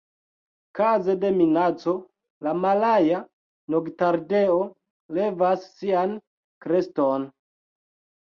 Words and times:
Kaze 0.77 1.13
de 1.23 1.29
minaco, 1.39 1.93
la 2.47 2.53
Malaja 2.61 3.19
noktardeo 3.75 4.57
levas 5.19 5.67
sian 5.81 6.15
kreston. 6.65 7.29